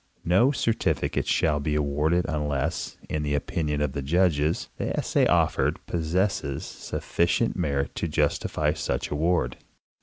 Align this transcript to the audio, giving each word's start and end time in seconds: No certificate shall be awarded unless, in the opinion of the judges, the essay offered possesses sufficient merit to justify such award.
No 0.25 0.51
certificate 0.51 1.27
shall 1.27 1.59
be 1.59 1.75
awarded 1.75 2.25
unless, 2.27 2.97
in 3.07 3.21
the 3.21 3.35
opinion 3.35 3.81
of 3.81 3.93
the 3.93 4.01
judges, 4.01 4.67
the 4.77 4.97
essay 4.97 5.27
offered 5.27 5.79
possesses 5.85 6.65
sufficient 6.65 7.55
merit 7.55 7.93
to 7.97 8.07
justify 8.07 8.73
such 8.73 9.11
award. 9.11 9.57